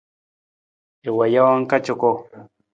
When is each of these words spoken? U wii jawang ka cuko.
U 1.09 1.11
wii 1.17 1.31
jawang 1.33 1.65
ka 1.69 1.77
cuko. 1.85 2.09